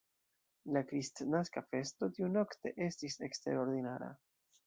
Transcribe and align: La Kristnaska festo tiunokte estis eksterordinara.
La 0.77 0.81
Kristnaska 0.91 1.63
festo 1.75 2.09
tiunokte 2.17 2.73
estis 2.87 3.19
eksterordinara. 3.31 4.09